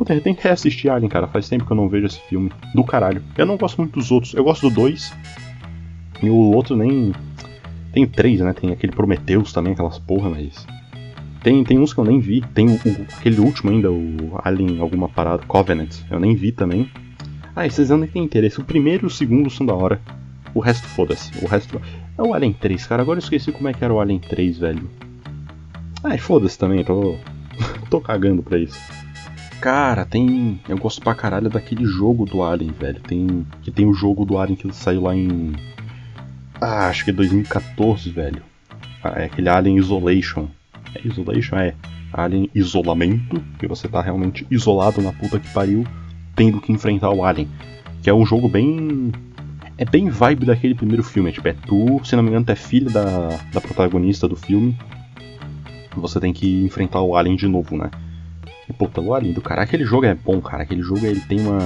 [0.00, 1.26] Puta, que reassistir Alien, cara.
[1.26, 2.50] Faz tempo que eu não vejo esse filme.
[2.74, 3.22] Do caralho.
[3.36, 4.32] Eu não gosto muito dos outros.
[4.32, 5.12] Eu gosto do 2.
[6.22, 7.12] E o outro nem.
[7.92, 8.54] Tem três, né?
[8.54, 10.66] Tem aquele Prometheus também, aquelas porra, mas.
[11.42, 12.40] Tem, tem uns que eu nem vi.
[12.40, 15.94] Tem o, o, aquele último ainda, o Alien alguma parada, Covenant.
[16.10, 16.90] Eu nem vi também.
[17.54, 18.58] Ah, esses nem tem interesse.
[18.58, 20.00] O primeiro e o segundo são da hora.
[20.54, 21.30] O resto foda-se.
[21.44, 21.78] O resto.
[22.16, 23.02] É o Alien 3, cara.
[23.02, 24.88] Agora eu esqueci como é que era o Alien 3, velho.
[26.02, 27.16] Ah, foda-se também, tô.
[27.90, 28.80] tô cagando pra isso.
[29.60, 30.58] Cara, tem.
[30.66, 33.00] Eu gosto pra caralho daquele jogo do Alien, velho.
[33.00, 33.46] Tem.
[33.60, 35.52] Que tem o jogo do Alien que saiu lá em.
[36.58, 38.42] Ah, acho que é 2014, velho.
[39.04, 40.48] Ah, é aquele Alien Isolation.
[40.94, 41.56] É Isolation?
[41.56, 41.74] É.
[42.12, 45.86] Alien Isolamento, que você tá realmente isolado na puta que pariu,
[46.34, 47.48] tendo que enfrentar o Alien.
[48.02, 49.12] Que é um jogo bem.
[49.76, 51.32] É bem vibe daquele primeiro filme.
[51.32, 54.74] Tipo, é tu, se não me engano, tu é filho da, da protagonista do filme.
[55.96, 57.90] Você tem que enfrentar o Alien de novo, né?
[58.70, 60.62] E puta, o Alien do cara, aquele jogo é bom, cara.
[60.62, 61.58] Aquele jogo ele tem uma.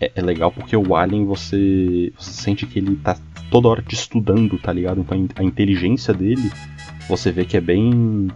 [0.00, 2.12] É, é legal porque o Alien você.
[2.18, 3.16] Você sente que ele tá
[3.48, 5.00] toda hora te estudando, tá ligado?
[5.00, 6.50] Então a inteligência dele
[7.08, 8.28] você vê que é bem.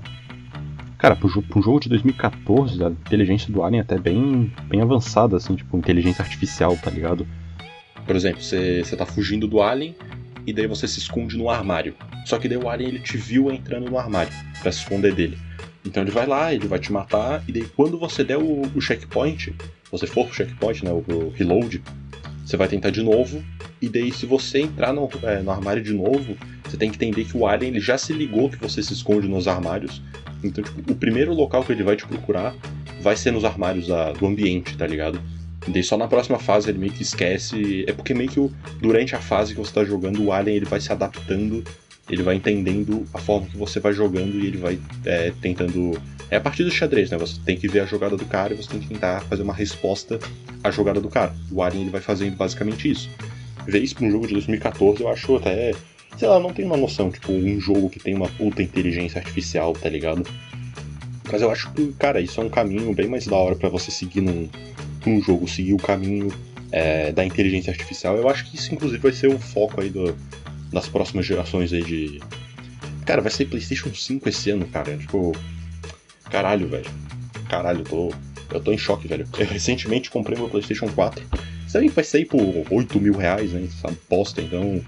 [0.99, 5.37] Cara, para um jogo de 2014, a inteligência do Alien é até bem, bem avançada,
[5.37, 7.27] assim, tipo, inteligência artificial, tá ligado?
[8.07, 9.95] Por exemplo, você tá fugindo do Alien
[10.47, 11.95] e daí você se esconde no armário.
[12.25, 14.33] Só que daí o Alien ele te viu entrando no armário
[14.63, 15.37] para se esconder dele.
[15.85, 18.81] Então ele vai lá, ele vai te matar, e daí quando você der o, o
[18.81, 19.55] checkpoint,
[19.91, 21.83] você for pro checkpoint, né, o, o reload,
[22.45, 23.43] você vai tentar de novo,
[23.81, 27.25] e daí se você entrar no, é, no armário de novo, você tem que entender
[27.25, 30.03] que o Alien ele já se ligou que você se esconde nos armários.
[30.43, 32.55] Então, tipo, o primeiro local que ele vai te procurar
[33.01, 35.21] vai ser nos armários da, do ambiente, tá ligado?
[35.67, 37.85] E daí só na próxima fase ele meio que esquece.
[37.87, 40.67] É porque meio que o, durante a fase que você tá jogando, o Alien ele
[40.67, 41.65] vai se adaptando,
[42.09, 46.01] ele vai entendendo a forma que você vai jogando e ele vai é, tentando.
[46.31, 47.19] É a partir do xadrez, né?
[47.19, 49.55] Você tem que ver a jogada do cara e você tem que tentar fazer uma
[49.55, 50.19] resposta
[50.63, 51.35] à jogada do cara.
[51.51, 53.11] O Alien ele vai fazendo basicamente isso.
[53.67, 55.73] Ver isso pra um jogo de 2014 eu acho até
[56.17, 59.73] sei lá, não tenho uma noção, tipo, um jogo que tem uma puta inteligência artificial,
[59.73, 60.25] tá ligado?
[61.31, 63.91] Mas eu acho que, cara, isso é um caminho bem mais da hora para você
[63.91, 64.49] seguir num,
[65.05, 66.33] num jogo, seguir o caminho
[66.71, 68.17] é, da inteligência artificial.
[68.17, 70.15] Eu acho que isso, inclusive, vai ser o foco aí do,
[70.73, 72.21] das próximas gerações aí de.
[73.05, 74.97] Cara, vai ser PlayStation 5 esse ano, cara.
[74.97, 75.33] Tipo.
[76.31, 76.91] Caralho, velho.
[77.49, 78.15] Caralho, eu tô.
[78.53, 79.27] Eu tô em choque, velho.
[79.39, 81.25] Eu recentemente comprei meu PlayStation 4.
[81.67, 83.65] Isso aí vai sair por 8 mil reais, né?
[83.65, 84.83] Essa bosta, então.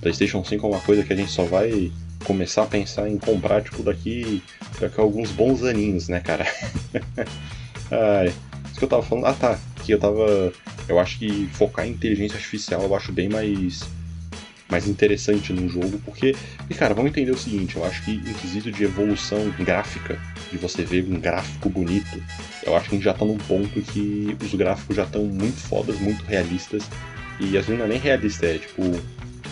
[0.00, 1.90] PlayStation 5 é uma coisa que a gente só vai
[2.24, 4.42] começar a pensar em comprar, tipo, daqui,
[4.80, 6.46] daqui a alguns bons aninhos, né, cara?
[7.90, 8.32] Ai,
[8.66, 9.26] isso que eu tava falando.
[9.26, 9.58] Ah, tá.
[9.84, 10.52] Que eu tava.
[10.88, 13.82] Eu acho que focar em inteligência artificial eu acho bem mais.
[14.68, 16.34] Mais interessante no jogo, porque,
[16.68, 20.18] e cara, vamos entender o seguinte: eu acho que em quesito de evolução gráfica,
[20.50, 22.20] de você ver um gráfico bonito,
[22.64, 25.60] eu acho que a gente já tá num ponto que os gráficos já estão muito
[25.60, 26.82] fodas, muito realistas,
[27.38, 28.82] e às vezes não é nem realista, é tipo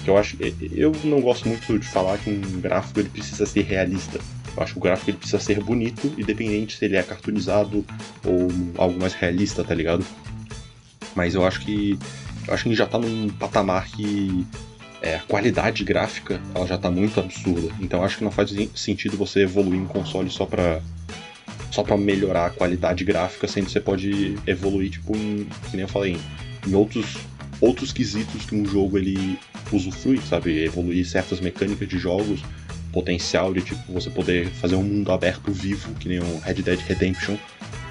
[0.05, 0.37] que eu acho
[0.72, 4.20] eu não gosto muito de falar que um gráfico ele precisa ser realista.
[4.57, 7.85] Eu acho que o gráfico ele precisa ser bonito, independente se ele é cartoonizado
[8.24, 10.05] ou algo mais realista, tá ligado?
[11.14, 11.98] Mas eu acho que
[12.46, 14.46] eu acho que já tá num patamar que
[15.04, 17.68] é, a qualidade gráfica ela já tá muito absurda.
[17.78, 20.80] Então acho que não faz sentido você evoluir um console só pra
[21.70, 25.82] só para melhorar a qualidade gráfica, sendo que você pode evoluir tipo em, que nem
[25.82, 26.16] eu falei,
[26.66, 27.18] em outros
[27.60, 29.38] outros quesitos que um jogo ele
[29.70, 30.64] usufrui, sabe?
[30.64, 32.40] Evoluir certas mecânicas de jogos,
[32.92, 36.80] potencial de tipo você poder fazer um mundo aberto vivo, que nem o Red Dead
[36.80, 37.36] Redemption,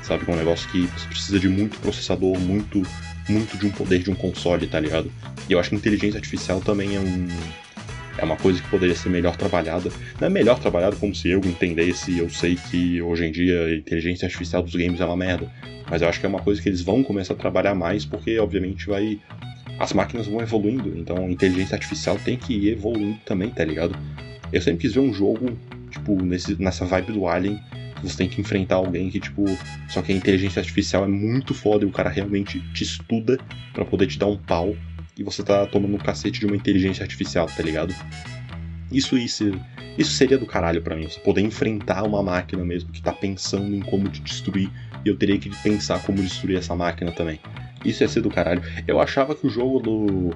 [0.01, 0.25] sabe?
[0.25, 2.81] Que é um negócio que precisa de muito processador, muito,
[3.29, 5.11] muito de um poder de um console, tá ligado?
[5.49, 7.27] E eu acho que inteligência artificial também é um.
[8.17, 9.89] É uma coisa que poderia ser melhor trabalhada.
[10.19, 13.75] Não é melhor trabalhada como se eu entendesse, eu sei que hoje em dia a
[13.75, 15.51] inteligência artificial dos games é uma merda.
[15.89, 18.37] Mas eu acho que é uma coisa que eles vão começar a trabalhar mais, porque
[18.37, 19.19] obviamente vai
[19.79, 23.97] as máquinas vão evoluindo, então a inteligência artificial tem que ir evoluindo também, tá ligado?
[24.51, 25.57] Eu sempre quis ver um jogo,
[25.89, 27.59] tipo, nesse, nessa vibe do Alien,
[28.03, 29.45] você tem que enfrentar alguém que, tipo,
[29.89, 33.39] só que a inteligência artificial é muito foda e o cara realmente te estuda
[33.73, 34.75] para poder te dar um pau
[35.17, 37.93] e você tá tomando um cacete de uma inteligência artificial, tá ligado?
[38.91, 39.51] Isso, isso,
[39.97, 43.75] isso seria do caralho para mim, você poder enfrentar uma máquina mesmo que tá pensando
[43.75, 44.69] em como te destruir
[45.05, 47.39] e eu teria que pensar como destruir essa máquina também.
[47.83, 48.61] Isso ia ser do caralho.
[48.87, 50.29] Eu achava que o jogo do.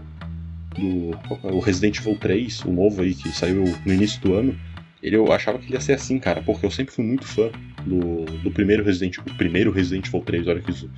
[0.75, 1.11] do
[1.43, 4.57] o Resident Evil 3, o novo aí, que saiu no início do ano,
[5.01, 7.49] ele, eu achava que ia ser assim, cara, porque eu sempre fui muito fã
[7.85, 10.89] do, do primeiro Resident o primeiro Resident Evil 3, olha que,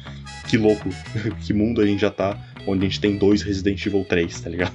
[0.48, 0.90] que louco,
[1.46, 4.50] que mundo a gente já tá, onde a gente tem dois Resident Evil 3, tá
[4.50, 4.74] ligado?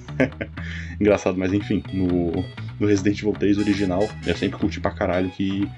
[1.00, 2.44] Engraçado, mas enfim, no,
[2.78, 5.68] no Resident Evil 3 original, eu sempre curti pra caralho que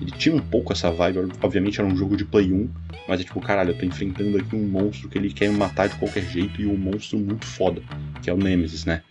[0.00, 2.68] ele tinha um pouco essa vibe, obviamente era um jogo de Play 1,
[3.08, 5.88] mas é tipo, caralho, eu tô enfrentando aqui um monstro que ele quer me matar
[5.88, 7.82] de qualquer jeito e um monstro muito foda,
[8.22, 9.02] que é o Nemesis, né?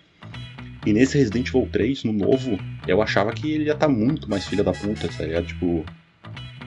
[0.86, 4.30] E nesse Resident Evil 3, no novo, eu achava que ele ia estar tá muito
[4.30, 5.48] mais filha da puta, tá ligado?
[5.48, 5.86] Tipo,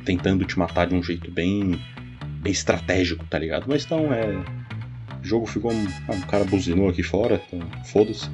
[0.05, 1.81] tentando te matar de um jeito bem,
[2.41, 3.65] bem estratégico, tá ligado?
[3.67, 4.27] Mas então é.
[5.23, 5.73] O jogo ficou.
[5.73, 8.29] Um, ah, um cara buzinou aqui fora, então foda-se.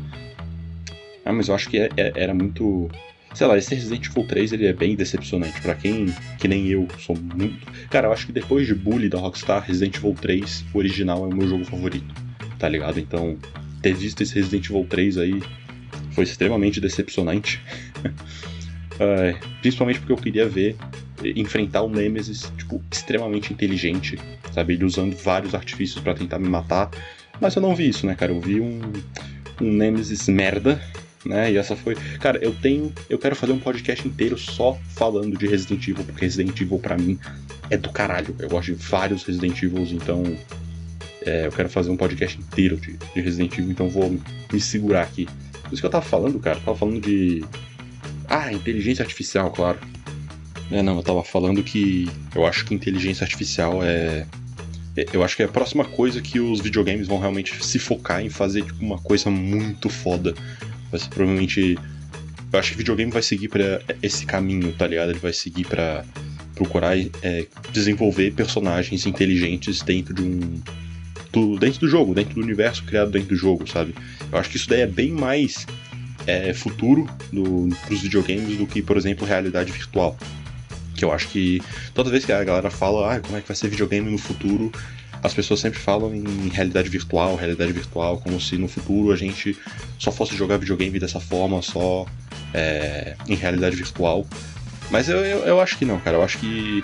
[1.24, 2.90] Ah, mas eu acho que é, é, era muito.
[3.34, 5.60] Sei lá, esse Resident Evil 3 ele é bem decepcionante.
[5.60, 6.06] para quem,
[6.38, 7.66] que nem eu, sou muito.
[7.90, 11.28] Cara, eu acho que depois de Bully da Rockstar, Resident Evil 3, o original é
[11.28, 12.14] o meu jogo favorito,
[12.58, 12.98] tá ligado?
[12.98, 13.36] Então,
[13.82, 15.42] ter visto esse Resident Evil 3 aí
[16.18, 17.62] foi extremamente decepcionante.
[19.62, 20.76] principalmente porque eu queria ver
[21.36, 24.18] enfrentar o Nemesis, tipo, extremamente inteligente,
[24.52, 24.74] sabe?
[24.74, 26.90] Ele usando vários artifícios para tentar me matar.
[27.40, 28.32] Mas eu não vi isso, né, cara?
[28.32, 28.80] Eu vi um,
[29.60, 30.82] um Nemesis merda,
[31.24, 31.52] né?
[31.52, 31.94] E essa foi.
[32.18, 32.92] Cara, eu tenho.
[33.08, 36.98] Eu quero fazer um podcast inteiro só falando de Resident Evil, porque Resident Evil para
[36.98, 37.16] mim
[37.70, 38.34] é do caralho.
[38.40, 40.24] Eu gosto de vários Resident Evils, então.
[41.24, 44.18] É, eu quero fazer um podcast inteiro de, de Resident Evil, então vou
[44.52, 45.28] me segurar aqui.
[45.72, 46.58] Isso que eu tava falando, cara.
[46.58, 47.44] Eu tava falando de.
[48.28, 49.78] Ah, inteligência artificial, claro.
[50.70, 54.26] É, não, eu tava falando que eu acho que inteligência artificial é.
[54.96, 58.22] é eu acho que é a próxima coisa que os videogames vão realmente se focar
[58.22, 60.34] em fazer tipo, uma coisa muito foda.
[60.90, 61.78] Vai ser provavelmente.
[62.50, 65.10] Eu acho que o videogame vai seguir para esse caminho, tá ligado?
[65.10, 66.04] Ele vai seguir para
[66.54, 70.60] procurar é, desenvolver personagens inteligentes dentro de um
[71.38, 73.94] do, dentro do jogo, dentro do universo criado dentro do jogo, sabe?
[74.30, 75.66] Eu acho que isso daí é bem mais
[76.26, 80.16] é, futuro do, pros videogames do que, por exemplo, realidade virtual.
[80.94, 81.62] Que eu acho que
[81.94, 84.72] toda vez que a galera fala, ah, como é que vai ser videogame no futuro,
[85.22, 89.56] as pessoas sempre falam em realidade virtual, realidade virtual, como se no futuro a gente
[89.98, 92.06] só fosse jogar videogame dessa forma, só
[92.52, 94.26] é, em realidade virtual.
[94.90, 96.16] Mas eu, eu, eu, acho que não, cara.
[96.16, 96.82] Eu acho que.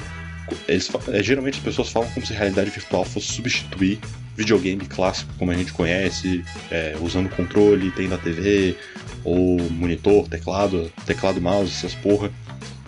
[0.69, 3.99] Eles, é, geralmente as pessoas falam como se realidade virtual fosse substituir
[4.37, 8.77] videogame clássico como a gente conhece, é, usando controle, tem na TV,
[9.23, 12.31] ou monitor, teclado, teclado mouse, essas porra.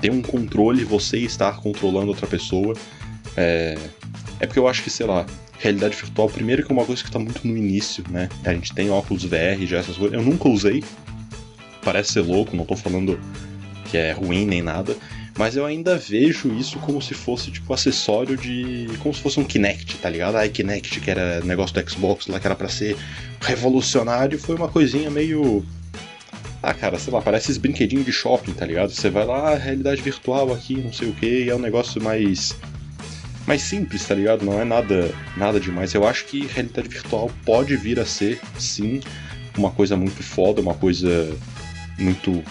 [0.00, 2.74] Ter um controle você estar controlando outra pessoa.
[3.36, 3.78] É,
[4.40, 5.24] é porque eu acho que, sei lá,
[5.58, 8.28] realidade virtual, primeiro que é uma coisa que está muito no início, né?
[8.44, 10.18] A gente tem óculos VR, já essas coisas.
[10.18, 10.84] Eu nunca usei.
[11.82, 13.18] Parece ser louco, não estou falando
[13.90, 14.96] que é ruim nem nada
[15.36, 18.88] mas eu ainda vejo isso como se fosse, tipo, acessório de.
[19.00, 20.36] como se fosse um Kinect, tá ligado?
[20.36, 22.96] A Kinect, que era negócio do Xbox lá, que era pra ser
[23.40, 25.64] revolucionário, foi uma coisinha meio.
[26.62, 28.90] Ah, cara, sei lá, parece esses brinquedinhos de shopping, tá ligado?
[28.90, 32.56] Você vai lá, realidade virtual aqui, não sei o que, e é um negócio mais.
[33.46, 34.42] mais simples, tá ligado?
[34.42, 35.92] Não é nada, nada demais.
[35.92, 39.00] Eu acho que realidade virtual pode vir a ser, sim,
[39.58, 41.30] uma coisa muito foda, uma coisa
[41.98, 42.42] muito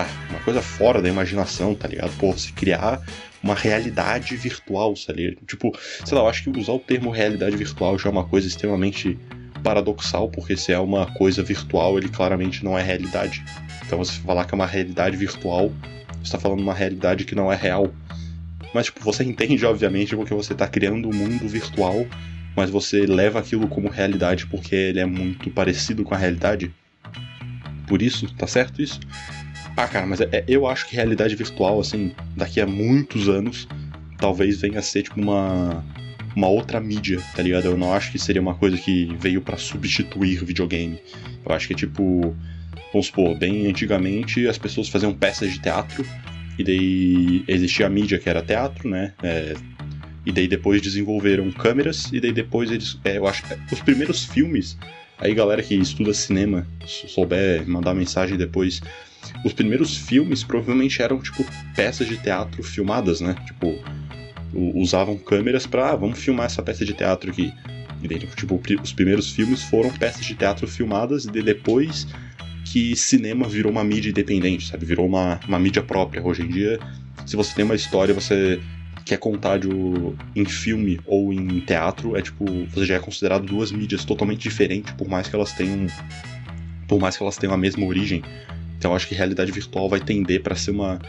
[0.00, 2.10] uma coisa fora da imaginação, tá ligado?
[2.18, 3.02] Pô, se criar
[3.42, 5.36] uma realidade virtual, sabe?
[5.46, 8.46] Tipo, sei lá, eu acho que usar o termo realidade virtual já é uma coisa
[8.46, 9.18] extremamente
[9.62, 13.44] paradoxal, porque se é uma coisa virtual, ele claramente não é realidade.
[13.84, 15.72] Então você falar que é uma realidade virtual,
[16.22, 17.92] está falando uma realidade que não é real.
[18.74, 22.06] Mas tipo, você entende, obviamente, porque você está criando um mundo virtual,
[22.56, 26.72] mas você leva aquilo como realidade porque ele é muito parecido com a realidade.
[27.86, 29.00] Por isso, tá certo isso?
[29.76, 33.66] Ah, cara, mas é, é, eu acho que realidade virtual, assim, daqui a muitos anos,
[34.18, 35.84] talvez venha a ser tipo uma
[36.34, 37.66] uma outra mídia, tá ligado?
[37.66, 40.98] Eu não acho que seria uma coisa que veio para substituir videogame.
[41.44, 42.34] Eu acho que é tipo,
[42.92, 46.04] vamos supor, bem antigamente as pessoas faziam peças de teatro
[46.58, 49.12] e daí existia a mídia que era teatro, né?
[49.22, 49.54] É,
[50.24, 54.78] e daí depois desenvolveram câmeras e daí depois eles, é, eu acho, os primeiros filmes,
[55.18, 58.80] aí galera que estuda cinema souber mandar mensagem depois
[59.44, 63.34] os primeiros filmes provavelmente eram, tipo, peças de teatro filmadas, né?
[63.46, 63.78] Tipo,
[64.52, 67.52] usavam câmeras pra, ah, vamos filmar essa peça de teatro aqui.
[68.02, 72.06] E daí, tipo, os primeiros filmes foram peças de teatro filmadas e depois
[72.64, 74.84] que cinema virou uma mídia independente, sabe?
[74.84, 76.22] Virou uma, uma mídia própria.
[76.22, 76.80] Hoje em dia,
[77.26, 78.60] se você tem uma história, você
[79.04, 79.68] quer contar de,
[80.34, 84.92] em filme ou em teatro, é tipo, você já é considerado duas mídias totalmente diferentes,
[84.94, 85.86] por mais que elas tenham
[86.88, 88.22] por mais que elas tenham a mesma origem.
[88.82, 91.00] Então acho que realidade virtual vai tender para ser uma,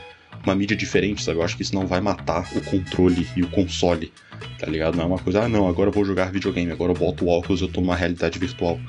[0.43, 1.39] uma mídia diferente, sabe?
[1.39, 4.13] Eu acho que isso não vai matar o controle e o console,
[4.59, 4.95] tá ligado?
[4.95, 7.29] Não é uma coisa, ah não, agora eu vou jogar videogame, agora eu boto o
[7.29, 8.79] óculos e eu tô numa realidade virtual.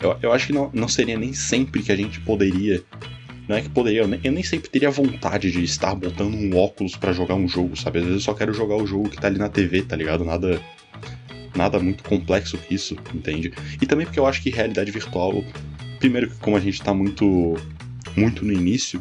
[0.00, 2.82] Eu, eu acho que não, não seria nem sempre que a gente poderia
[3.46, 6.56] não é que poderia, eu nem, eu nem sempre teria vontade de estar botando um
[6.56, 7.98] óculos para jogar um jogo, sabe?
[7.98, 10.24] Às vezes eu só quero jogar o jogo que tá ali na TV, tá ligado?
[10.24, 10.58] Nada
[11.54, 13.52] nada muito complexo que isso, entende?
[13.78, 15.44] E também porque eu acho que realidade virtual,
[15.98, 17.58] primeiro que como a gente tá muito
[18.16, 19.00] muito no início,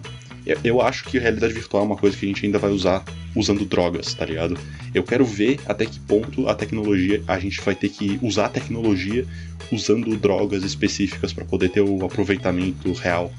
[0.64, 3.04] eu acho que realidade virtual é uma coisa que a gente ainda vai usar
[3.36, 4.58] usando drogas, tá ligado?
[4.94, 8.50] Eu quero ver até que ponto a tecnologia, a gente vai ter que usar a
[8.50, 9.26] tecnologia
[9.72, 13.32] usando drogas específicas para poder ter o aproveitamento real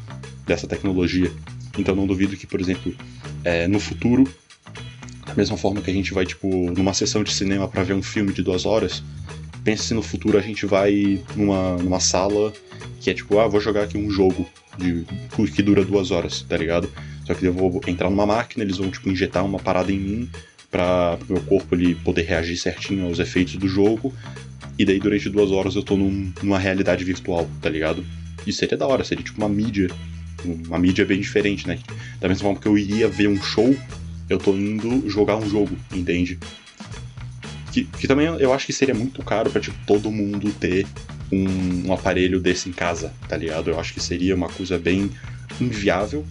[0.46, 1.30] dessa tecnologia.
[1.76, 2.94] Então não duvido que, por exemplo,
[3.44, 4.24] é, no futuro,
[5.26, 8.02] da mesma forma que a gente vai, tipo, numa sessão de cinema para ver um
[8.02, 9.02] filme de duas horas,
[9.64, 12.52] pense se no futuro a gente vai numa, numa sala
[13.00, 15.04] que é tipo, ah, vou jogar aqui um jogo de,
[15.50, 16.90] que dura duas horas, tá ligado?
[17.26, 20.30] Só que eu vou entrar numa máquina, eles vão, tipo, injetar uma parada em mim
[20.70, 24.12] para meu corpo ele poder reagir certinho aos efeitos do jogo.
[24.78, 28.04] E daí durante duas horas eu tô num, numa realidade virtual, tá ligado?
[28.46, 29.90] Isso seria da hora, seria tipo uma mídia.
[30.44, 31.78] Uma mídia bem diferente, né?
[32.18, 33.76] Da mesma forma que eu iria ver um show,
[34.28, 36.38] eu tô indo jogar um jogo, entende?
[37.70, 40.86] Que, que também eu acho que seria muito caro pra tipo, todo mundo ter
[41.32, 43.70] um, um aparelho desse em casa, tá ligado?
[43.70, 45.10] Eu acho que seria uma coisa bem
[45.60, 46.24] inviável,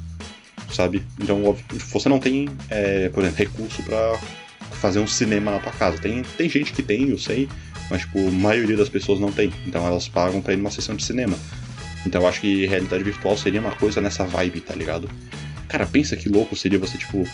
[0.72, 1.04] sabe?
[1.20, 4.20] Então, óbvio, você não tem, é, por exemplo, recurso para
[4.74, 5.98] fazer um cinema na tua casa.
[5.98, 7.50] Tem, tem gente que tem, eu sei,
[7.90, 9.52] mas tipo, a maioria das pessoas não tem.
[9.66, 11.38] Então elas pagam para ir numa sessão de cinema.
[12.06, 15.10] Então eu acho que realidade virtual seria uma coisa nessa vibe, tá ligado?
[15.68, 17.28] Cara, pensa que louco seria você, tipo.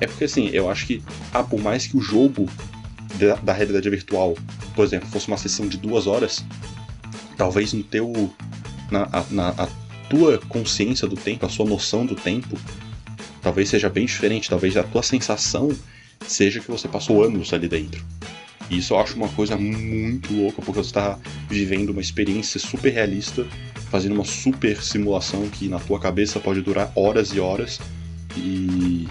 [0.00, 2.48] É porque assim, eu acho que, ah, por mais que o jogo
[3.18, 4.36] da, da realidade virtual,
[4.74, 6.44] por exemplo, fosse uma sessão de duas horas,
[7.36, 8.32] talvez no teu.
[8.90, 9.68] Na, na a
[10.08, 12.58] tua consciência do tempo, a sua noção do tempo,
[13.40, 14.48] talvez seja bem diferente.
[14.50, 15.74] Talvez a tua sensação
[16.26, 18.04] seja que você passou anos ali dentro.
[18.70, 22.92] E isso eu acho uma coisa muito louca, porque você está vivendo uma experiência super
[22.92, 23.46] realista,
[23.90, 27.80] fazendo uma super simulação que na tua cabeça pode durar horas e horas.
[28.36, 29.08] E.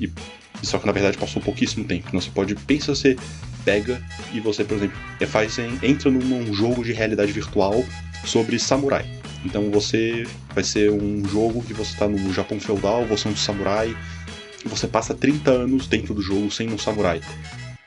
[0.00, 0.10] e
[0.62, 2.10] só que na verdade passou pouquíssimo tempo.
[2.12, 2.54] Você pode.
[2.54, 3.16] Pensa, você
[3.64, 7.84] pega e você, por exemplo, faz, entra num jogo de realidade virtual
[8.24, 9.04] sobre samurai.
[9.44, 13.36] Então você vai ser um jogo que você está no Japão feudal, você é um
[13.36, 13.96] samurai,
[14.64, 17.20] você passa 30 anos dentro do jogo sem um samurai.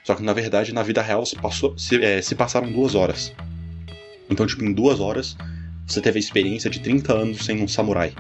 [0.04, 3.34] Só que na verdade, na vida real, se, passou, se, é, se passaram duas horas.
[4.30, 5.36] Então, tipo, em duas horas,
[5.86, 8.14] você teve a experiência de 30 anos sem um samurai.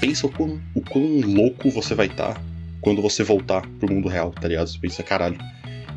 [0.00, 2.40] Pensa o quão, o quão louco você vai estar tá
[2.82, 4.66] quando você voltar pro mundo real, tá ligado?
[4.66, 5.38] Você pensa, caralho,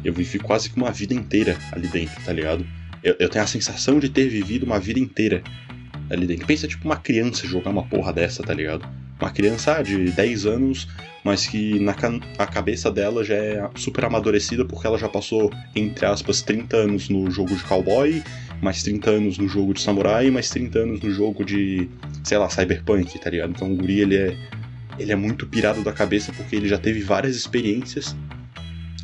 [0.03, 2.65] eu vivi quase que uma vida inteira ali dentro, tá ligado?
[3.03, 5.43] Eu, eu tenho a sensação de ter vivido uma vida inteira
[6.09, 6.45] ali dentro.
[6.45, 8.87] Pensa, tipo, uma criança jogar uma porra dessa, tá ligado?
[9.19, 10.87] Uma criança ah, de 10 anos,
[11.23, 11.95] mas que na
[12.37, 17.09] a cabeça dela já é super amadurecida porque ela já passou, entre aspas, 30 anos
[17.09, 18.21] no jogo de cowboy,
[18.61, 21.89] mais 30 anos no jogo de samurai, mais 30 anos no jogo de,
[22.23, 23.51] sei lá, cyberpunk, tá ligado?
[23.51, 24.37] Então o guri, ele é,
[24.97, 28.15] ele é muito pirado da cabeça porque ele já teve várias experiências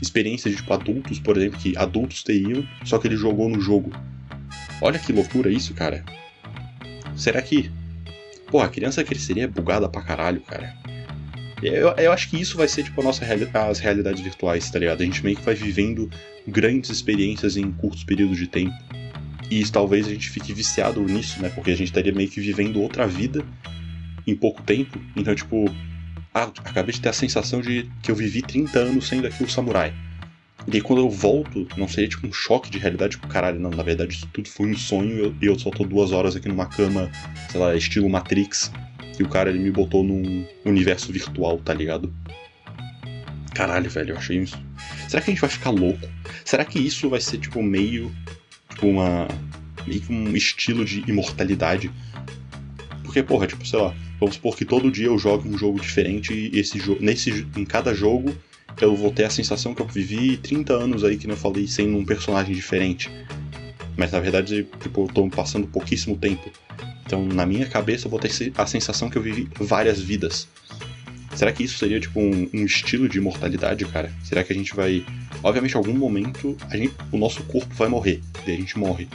[0.01, 3.91] experiências de tipo, adultos, por exemplo, que adultos teriam, só que ele jogou no jogo.
[4.81, 6.03] Olha que loucura isso, cara.
[7.15, 7.69] Será que
[8.51, 10.75] Pô, a criança cresceria bugada pra caralho, cara.
[11.63, 14.77] Eu, eu acho que isso vai ser, tipo, a nossa reali as realidades virtuais, tá
[14.77, 15.01] ligado?
[15.01, 16.09] A gente meio que vai vivendo
[16.45, 18.75] grandes experiências em curtos períodos de tempo.
[19.49, 21.49] E talvez a gente fique viciado nisso, né?
[21.49, 23.45] Porque a gente estaria meio que vivendo outra vida
[24.25, 24.99] em pouco tempo.
[25.15, 25.65] Então, tipo,
[26.33, 29.93] acabei de ter a sensação de que eu vivi 30 anos sendo aqui o samurai.
[30.67, 33.71] E aí quando eu volto, não seria tipo um choque de realidade, tipo, caralho, não,
[33.71, 36.47] na verdade isso tudo foi um sonho e eu, eu só tô duas horas aqui
[36.47, 37.09] numa cama,
[37.49, 38.71] sei lá, estilo Matrix,
[39.17, 42.13] e o cara ele me botou num universo virtual, tá ligado?
[43.53, 44.57] Caralho, velho, eu achei isso.
[45.07, 46.07] Será que a gente vai ficar louco?
[46.45, 48.11] Será que isso vai ser tipo meio.
[48.69, 49.27] Tipo uma.
[49.85, 51.91] meio que um estilo de imortalidade?
[53.03, 56.31] Porque, porra, tipo, sei lá, vamos supor que todo dia eu jogue um jogo diferente
[56.31, 57.03] e esse jogo.
[57.03, 58.33] Nesse, em cada jogo
[58.79, 61.93] eu vou ter a sensação que eu vivi 30 anos aí, que eu falei, sem
[61.93, 63.09] um personagem diferente.
[63.97, 66.51] Mas na verdade, tipo, eu tô passando pouquíssimo tempo.
[67.03, 70.47] Então, na minha cabeça, eu vou ter a sensação que eu vivi várias vidas.
[71.35, 74.13] Será que isso seria, tipo, um, um estilo de imortalidade, cara?
[74.23, 75.03] Será que a gente vai.
[75.43, 78.21] Obviamente, em algum momento, gente, o nosso corpo vai morrer.
[78.45, 79.09] E a gente morre.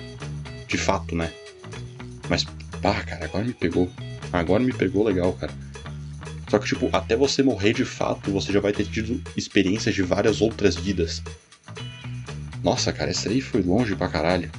[0.66, 1.32] De fato, né?
[2.28, 2.44] Mas,
[2.82, 3.90] pá, cara, agora me pegou.
[4.32, 5.52] Agora me pegou legal, cara.
[6.48, 10.02] Só que, tipo, até você morrer de fato, você já vai ter tido experiências de
[10.02, 11.22] várias outras vidas.
[12.62, 14.50] Nossa, cara, essa aí foi longe pra caralho.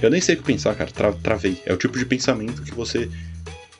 [0.00, 0.90] Eu nem sei o que pensar, cara.
[0.90, 1.60] Tra travei.
[1.66, 3.10] É o tipo de pensamento que você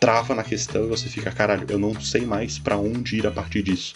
[0.00, 3.30] trava na questão e você fica, caralho, eu não sei mais para onde ir a
[3.30, 3.94] partir disso.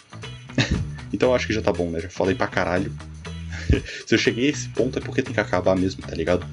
[1.12, 2.00] então eu acho que já tá bom, né?
[2.00, 2.92] Já falei pra caralho.
[4.06, 6.46] se eu cheguei a esse ponto é porque tem que acabar mesmo, tá ligado?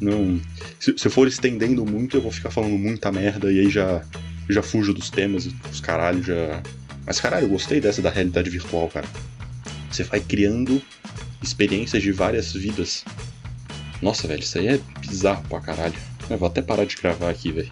[0.00, 0.40] Não.
[0.78, 4.02] Se, se eu for estendendo muito, eu vou ficar falando muita merda e aí já
[4.48, 6.62] já fujo dos temas e os caralho já.
[7.06, 9.06] Mas caralho, eu gostei dessa da realidade virtual, cara.
[9.90, 10.82] Você vai criando
[11.42, 13.04] experiências de várias vidas.
[14.02, 15.94] Nossa, velho, isso aí é bizarro pra caralho.
[16.28, 17.70] Eu vou até parar de gravar aqui, velho.